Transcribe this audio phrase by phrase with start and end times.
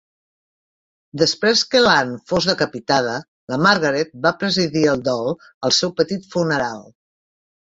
[1.21, 3.13] Després que l'Anne fos decapitada,
[3.53, 5.31] la Margaret va presidir el dol
[5.69, 6.83] al seu petit funeral.